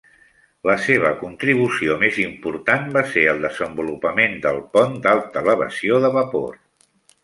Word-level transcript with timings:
La 0.69 0.77
seva 0.85 1.11
contribució 1.19 1.99
més 2.05 2.17
important 2.25 2.89
va 2.97 3.05
ser 3.13 3.27
el 3.37 3.45
desenvolupament 3.47 4.37
del 4.49 4.61
pont 4.79 5.01
d'alta 5.07 5.49
elevació 5.49 6.05
de 6.09 6.17
vapor. 6.23 6.63